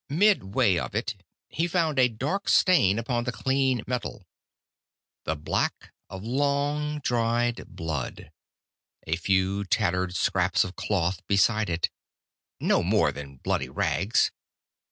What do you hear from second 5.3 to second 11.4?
black of long dried blood. A few tattered scraps of cloth